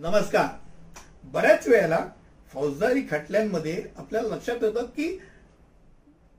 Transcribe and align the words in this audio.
नमस्कार. 0.00 0.46
बऱ्याच 1.32 1.66
वेळेला 1.68 1.98
फौजदारी 2.52 3.00
खटल्यांमध्ये 3.10 3.72
आपल्याला 3.96 4.28
लक्षात 4.28 4.62
येतं 4.62 4.84
की 4.86 5.08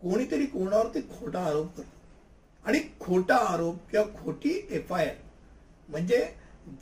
कोणीतरी 0.02 0.46
कोणावरती 0.46 1.02
खोटा 1.10 1.40
आरोप 1.40 1.76
करतो. 1.78 1.90
आणि 2.66 2.80
खोटा 3.00 3.36
आरोप 3.50 3.76
किंवा 3.92 4.06
खोटी 4.18 4.54
एफ 4.70 4.94
आय 4.94 5.06
आर 5.06 5.14
म्हणजे 5.90 6.18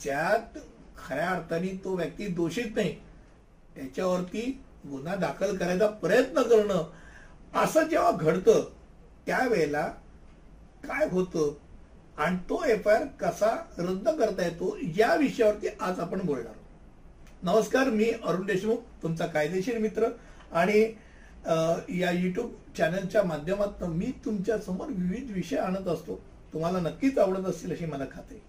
ज्यात 0.03 0.57
खऱ्या 0.97 1.29
अर्थाने 1.29 1.75
तो 1.83 1.95
व्यक्ती 1.95 2.27
दोषीत 2.27 2.75
नाही 2.75 2.93
त्याच्यावरती 3.75 4.45
गुन्हा 4.89 5.15
दाखल 5.15 5.55
करायचा 5.57 5.87
प्रयत्न 6.03 6.41
करणं 6.43 6.83
असं 7.55 7.87
जेव्हा 7.87 8.11
घडतं 8.11 8.61
त्यावेळेला 9.27 9.85
काय 10.83 11.07
होतं 11.11 11.53
आणि 12.17 12.37
तो 12.49 12.63
एफ 12.67 12.87
आय 12.87 12.95
आर 12.95 13.05
कसा 13.19 13.53
रद्द 13.79 14.09
करता 14.09 14.45
येतो 14.45 14.75
या 14.97 15.13
विषयावरती 15.15 15.67
आज 15.79 15.99
आपण 15.99 16.25
बोलणार 16.25 16.58
नमस्कार 17.43 17.89
मी 17.89 18.09
अरुण 18.11 18.45
देशमुख 18.45 18.77
तुमचा 19.01 19.25
कायदेशीर 19.25 19.77
मित्र. 19.79 20.07
आणि 20.51 20.79
या 21.99 22.09
युट्यूब 22.11 22.51
चॅनलच्या 22.77 23.21
माध्यमातून 23.23 23.91
मी 23.97 24.11
तुमच्यासमोर 24.25 24.87
विविध 24.87 25.31
विषय 25.33 25.57
आणत 25.57 25.87
असतो. 25.87 26.19
तुम्हाला 26.53 26.79
नक्कीच 26.79 27.17
आवडत 27.17 27.47
असतील 27.49 27.71
अशी 27.71 27.85
मला 27.85 28.05
खात्री. 28.11 28.39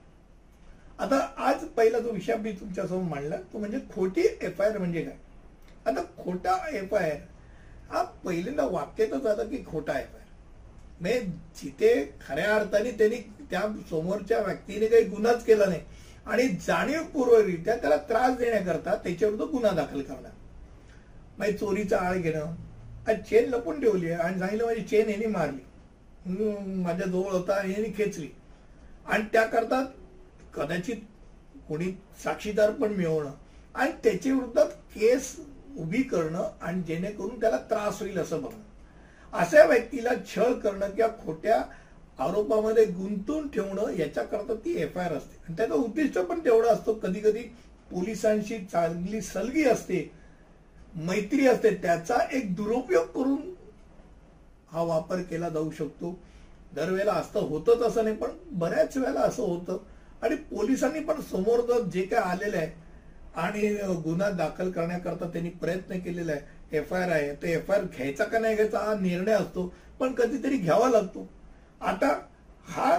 आता 0.98 1.18
आज 1.48 1.64
पहिला 1.76 1.98
जो 1.98 2.12
विषय 2.12 2.36
मी 2.36 2.52
तुमच्यासमोर 2.52 3.02
मांडला 3.08 3.36
तो 3.52 3.58
म्हणजे 3.58 3.78
खोटी 3.94 4.26
एफ 4.40 4.60
आय 4.60 4.68
आर 4.68 4.78
म्हणजे 4.78 5.02
काय? 5.02 5.16
आता 5.86 6.02
खोटा 6.22 6.56
एफ 6.78 6.94
आय 6.94 7.10
आर 7.10 7.20
हा 7.90 8.02
पहिल्यांदा 8.24 8.66
वाक्यातच 8.70 9.26
आलं 9.26 9.48
की 9.50 9.62
खोटा 9.66 9.98
एफ 10.00 10.14
आय 10.14 10.20
आर 10.20 10.28
म्हणजे 11.00 11.20
जिथे 11.62 11.94
खऱ्या 12.26 12.54
अर्थाने 12.54 12.90
त्यांनी 12.90 13.16
त्या 13.50 13.60
समोरच्या 13.90 14.40
व्यक्तीने 14.40 14.86
काही 14.86 15.04
गुन्हाच 15.04 15.44
केला 15.44 15.66
नाही 15.66 15.80
आणि 16.26 16.48
जाणीवपूर्वकरित्या 16.66 17.76
त्याला 17.76 17.96
त्रास 18.08 18.36
देण्याकरता 18.38 18.94
त्याच्याविरुद्ध 18.94 19.52
गुन्हा 19.52 19.70
दाखल 19.70 20.02
करणार. 20.02 20.30
म्हणजे 21.38 21.56
चोरीचा 21.56 21.98
आळ 21.98 22.16
घेणं 22.16 22.54
आणि 23.08 23.22
चेन 23.30 23.48
लपून 23.50 23.80
ठेवली 23.80 24.10
आहे 24.10 24.22
आणि 24.22 24.38
सांगितलं 24.38 24.64
माझी 24.66 24.82
चेन 24.82 25.08
यांनी 25.08 25.26
मारली. 25.26 25.64
माझ्या 26.82 27.06
जवळ 27.06 27.30
होता 27.32 27.56
याने 27.56 27.72
यांनी 27.72 27.92
खेचली. 27.96 28.28
आणि 29.06 29.24
त्याकरता 29.32 29.82
कदाचित 30.54 30.96
कोणी 31.68 31.90
साक्षीदार 32.24 32.70
पण 32.70 32.92
मिळवणं 32.92 33.30
आणि 33.74 33.90
त्याच्याविरुद्धात 34.04 34.66
केस 34.94 35.34
उभी 35.78 36.02
करणं 36.02 36.50
आणि 36.60 36.82
जेणेकरून 36.82 37.40
त्याला 37.40 37.56
त्रास 37.70 38.00
होईल 38.00 38.18
असं 38.18 38.42
बघणं. 38.42 38.62
अशा 39.32 39.64
व्यक्तीला 39.64 40.10
छळ 40.26 40.52
करणं 40.52 40.90
किंवा 40.90 41.10
खोट्या 41.24 41.60
आरोपामध्ये 42.20 42.84
गुंतून 42.84 43.48
ठेवणं 43.48 43.90
याच्याकरता 43.98 44.54
ती 44.54 44.74
एफ 44.82 44.96
आय 44.98 45.04
आर 45.04 45.12
असते. 45.12 45.38
आणि 45.46 45.56
त्याचं 45.56 45.74
उद्दिष्ट 45.74 46.18
पण 46.18 46.40
तेवढं 46.44 46.68
असतं. 46.68 46.92
कधी 46.92 47.20
कधी 47.20 47.42
पोलिसांशी 47.90 48.58
चांगली 48.64 49.20
सलगी 49.20 49.64
असते 49.64 50.10
मैत्री 50.96 51.46
असते 51.46 51.70
त्याचा 51.74 52.16
एक 52.32 52.54
दुरुपयोग 52.56 53.06
करून 53.06 53.38
हा 54.72 54.82
वापर 54.82 55.20
केला 55.20 55.48
जाऊ 55.48 55.70
शकतो. 55.70 56.18
दरवेळेला 56.74 57.12
असतं 57.12 57.40
होतच 57.40 57.82
असं 57.82 58.04
नाही 58.04 58.16
पण 58.16 58.30
बऱ्याच 58.52 58.96
वेळेला 58.96 59.20
असं 59.20 59.42
होतं. 59.42 59.78
आणि 60.22 60.34
पोलिसांनी 60.50 61.00
पण 61.00 61.20
समोर 61.30 61.60
जर 61.68 61.82
जे 61.84 62.02
काय 62.02 62.20
आलेलं 62.20 62.56
आहे 62.56 62.70
आणि 63.36 63.68
गुन्हा 64.04 64.30
दाखल 64.30 64.70
करण्याकरता 64.70 65.28
त्यांनी 65.28 65.50
प्रयत्न 65.50 65.98
केलेला 65.98 66.32
आहे. 66.32 66.58
एफ 66.72 66.92
आय 66.94 67.02
आर 67.02 67.10
आहे. 67.10 67.34
ते 67.34 67.52
एफ 67.52 67.70
आय 67.70 67.78
आर 67.78 67.84
घ्यायचा 67.86 68.24
का 68.24 68.38
नाही 68.38 68.54
घ्यायचा 68.54 68.78
हा 68.78 68.94
निर्णय 68.94 69.32
असतो. 69.32 69.72
पण 70.00 70.12
कधीतरी 70.12 70.56
घ्यावा 70.56 70.88
लागतो. 70.88 71.28
आता 71.80 72.08
हा 72.68 72.96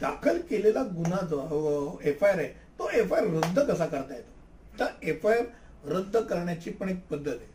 दाखल 0.00 0.38
केलेला 0.50 0.82
गुन्हा 0.94 1.20
जो 1.26 2.00
एफ 2.02 2.24
आय 2.24 2.32
आर 2.32 2.38
आहे 2.38 2.48
तो 2.78 2.88
एफ 2.90 3.12
आय 3.12 3.20
आर 3.20 3.26
रद्द 3.34 3.58
कसा 3.70 3.86
करता 3.86 4.14
येतो? 4.14 4.78
तर 4.78 5.06
एफ 5.08 5.26
आय 5.26 5.38
आर 5.38 5.92
रद्द 5.92 6.16
करण्याची 6.16 6.70
पण 6.70 6.88
एक 6.88 7.06
पद्धत 7.10 7.28
आहे. 7.28 7.46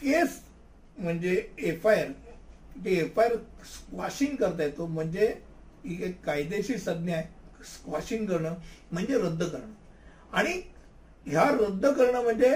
केस 0.00 0.40
म्हणजे 0.98 1.34
एफ 1.58 1.86
आय 1.86 2.02
आर 2.02 2.10
ते 2.84 2.96
एफ 2.98 3.18
आय 3.18 3.26
आर 3.26 3.36
स्क्वॉशिंग 3.66 4.36
करता 4.36 4.62
येतो 4.64 4.86
म्हणजे 4.86 5.26
ही 5.84 6.02
एक 6.04 6.24
कायदेशीर 6.24 6.78
संज्ञा 6.78 7.16
आहे 7.16 7.64
स्क्वॉशिंग 7.64 8.26
करणं 8.26 8.54
म्हणजे 8.92 9.18
रद्द 9.18 9.42
करणं. 9.42 9.72
आणि 10.32 10.60
ह्या 11.26 11.48
रद्द 11.50 11.86
करणं 11.86 12.22
म्हणजे 12.22 12.50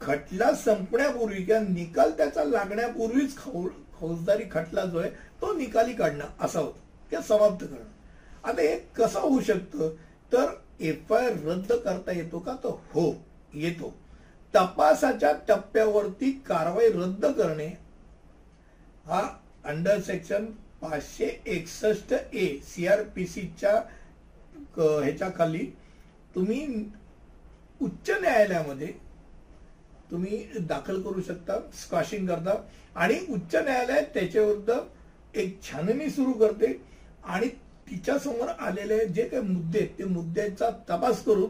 खटला 0.00 0.54
संपण्यापूर्वी 0.54 1.42
किंवा 1.42 1.60
निकाल 1.60 2.12
त्याचा 2.12 2.44
लागण्यापूर्वीच 2.44 3.36
खौ- 3.36 3.68
फौजदारी 4.00 4.42
खटला 4.50 4.84
जो 4.84 4.98
आहे 4.98 5.10
तो 5.10 5.54
निकाली 5.54 5.94
काढणं 5.94 6.24
असा 6.40 6.60
होतो. 6.60 6.78
किंवा 7.10 7.22
समाप्त 7.22 7.66
करणं. 7.66 7.84
आता 8.44 8.62
हे 8.62 8.76
कसं 8.76 9.20
होऊ 9.20 9.40
शकतं? 9.40 9.88
तर 10.32 10.60
एफ 10.80 11.12
आय 11.12 11.26
आर 11.26 11.32
रद्द 11.32 11.72
करता 11.72 12.12
येतो 12.12 12.38
का? 12.38 12.52
तर 12.52 12.68
हो 12.68 13.24
येतो. 13.54 13.94
तपासाच्या 14.54 15.32
टप्प्यावरती 15.48 16.32
कारवाई 16.46 16.88
रद्द 16.88 17.26
करणे 17.26 17.66
हा 19.06 19.40
अंडर 19.64 20.00
सेक्शन 20.00 20.44
पाचशे 20.82 21.42
एकसष्ट 21.46 22.14
ए 22.34 22.58
सीआरपीसीच्या 22.58 23.82
ह्याच्या 24.76 25.28
खाली 25.36 25.76
तुम्ही 26.34 26.90
उच्च 27.82 28.10
न्यायालयामध्ये 28.10 28.92
तुम्ही 30.14 30.36
दाखल 30.60 31.00
करू 31.02 31.22
शकता 31.22 31.58
स्क्वॅशिंग 31.74 32.26
करता. 32.26 32.54
आणि 32.94 33.18
उच्च 33.28 33.54
न्यायालय 33.54 34.02
त्याच्याविरुद्ध 34.14 34.74
एक 35.34 35.62
छाननी 35.62 36.10
सुरू 36.10 36.32
करते. 36.32 36.66
आणि 37.24 37.48
तिच्या 37.90 38.18
समोर 38.18 38.48
आलेले 38.48 39.04
जे 39.06 39.22
काही 39.22 39.42
मुद्दे 39.42 39.78
आहेत, 39.78 39.90
ते 39.98 40.04
मुद्द्याचा 40.04 40.70
तपास 40.90 41.24
करून 41.24 41.48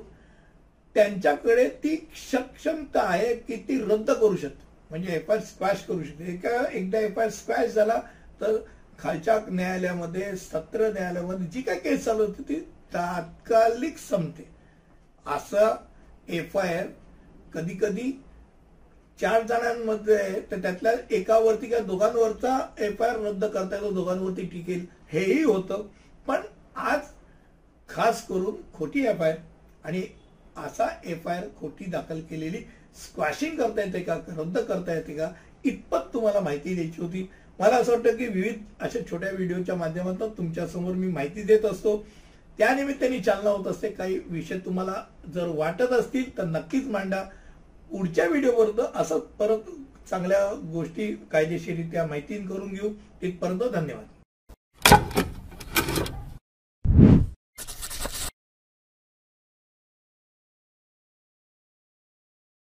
त्यांच्याकडे 0.95 1.69
ती 1.85 1.97
सक्षमता 2.33 3.03
आहे 3.03 3.35
की 3.37 3.57
ती 3.69 3.79
रद्द 3.81 4.11
करू 4.11 4.37
शकते. 4.37 4.63
म्हणजे 4.91 5.13
एफ 5.13 5.31
आय 5.31 5.41
स्क्वॅश 5.41 5.85
करू 5.85 6.03
शकते. 6.05 6.33
एका 6.33 6.65
एकदा 6.73 6.99
एफ 6.99 7.19
आय 7.19 7.31
स्क्वॅश 7.31 7.75
झाला 7.75 8.01
तर 8.41 8.57
खालच्या 8.99 9.39
न्यायालयामध्ये 9.49 10.37
सत्र 10.37 10.93
न्यायालयामध्ये 10.93 11.47
जी 11.47 11.63
काही 11.63 11.81
केस 11.81 12.05
चालू 12.05 12.27
होती 12.27 12.43
ती 12.43 12.61
तात्कालिक 12.95 13.99
संपते. 13.99 14.49
असं 15.27 15.77
एफ 16.29 16.57
आय 16.57 16.79
आर 16.79 16.87
कधी 17.55 17.75
कधी 17.75 18.11
चार 19.21 19.43
जणांमध्ये 19.43 20.41
तर 20.51 20.59
त्यातल्या 20.59 20.93
एकावरती 21.11 21.67
किंवा 21.67 21.85
दोघांवरचा 21.85 22.59
एफ 22.79 23.03
आय 23.03 23.09
आर 23.09 23.19
रद्द 23.19 23.45
करता 23.45 23.77
येतो 23.77 23.91
दोघांवरती 23.91 24.47
टिकेल 24.47 24.85
हेही 25.13 25.43
होतं. 25.43 25.87
पण 26.27 26.41
आज 26.77 27.01
खास 27.89 28.27
करून 28.27 28.55
खोटी 28.75 29.07
एफ 29.07 29.21
आय 29.23 29.31
आर 29.31 29.37
आणि 29.85 30.03
असा 30.57 30.87
एफ 31.05 31.29
आय 31.29 31.37
आर 31.37 31.45
खोटी 31.59 31.85
दाखल 31.91 32.21
केलेली 32.21 32.59
स्क्वॅशिंग 33.03 33.57
करता 33.57 33.83
येते 33.83 34.01
का 34.01 34.15
रद्द 34.29 34.59
करता 34.59 34.95
येते 34.95 35.17
का 35.17 35.31
इतपत 35.65 36.13
तुम्हाला 36.15 36.41
माहिती 36.41 36.75
द्यायची 36.75 37.03
होती. 37.03 37.29
मला 37.59 37.77
असं 37.77 37.93
वाटतं 37.93 38.17
की 38.17 38.27
विविध 38.27 38.63
अशा 38.81 38.99
छोट्या 39.11 39.31
व्हिडिओच्या 39.31 39.75
माध्यमातून 39.75 40.31
तुमच्यासमोर 40.31 40.95
मी 40.95 41.09
माहिती 41.09 41.43
देत 41.43 41.65
असतो. 41.65 41.97
त्यानिमित्ताने 42.59 43.19
चालना 43.21 43.51
होत 43.51 43.67
असते. 43.67 43.89
काही 43.89 44.19
विषय 44.27 44.59
तुम्हाला 44.59 45.03
जर 45.35 45.47
वाटत 45.55 45.93
असतील 45.93 46.37
तर 46.39 46.45
नक्कीच 46.45 46.87
मांडा. 46.87 47.25
पुढच्या 47.95 48.25
व्हिडिओपर्यंत 48.27 48.81
असं 48.95 49.19
परत 49.39 49.69
चांगल्या 50.11 50.39
गोष्टी 50.73 51.07
कायदेशीरित्या 51.33 52.07
माहिती 52.07 52.39
करून 52.39 52.69
घेऊ. 52.69 52.89
तिथपर्यंत 53.23 53.61
धन्यवाद. 53.73 55.24